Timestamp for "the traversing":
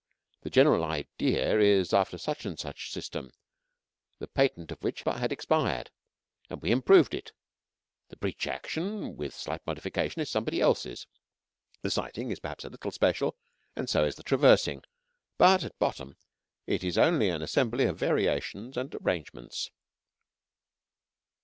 14.15-14.83